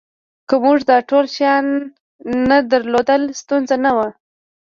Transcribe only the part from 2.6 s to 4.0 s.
درلودل ستونزه نه